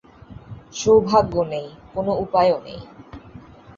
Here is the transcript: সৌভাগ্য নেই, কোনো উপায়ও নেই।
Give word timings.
সৌভাগ্য 0.73 1.33
নেই, 1.51 1.67
কোনো 1.93 2.11
উপায়ও 2.23 2.57
নেই। 2.63 2.81